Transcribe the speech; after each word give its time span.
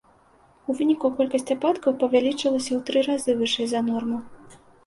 У 0.69 0.75
выніку 0.79 1.11
колькасць 1.19 1.53
ападкаў 1.57 1.97
павялічылася 2.05 2.71
ў 2.77 2.81
тры 2.89 2.99
разы 3.09 3.39
вышэй 3.43 3.67
за 3.75 3.87
норму. 3.93 4.17